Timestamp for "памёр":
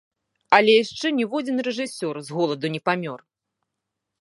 2.91-3.19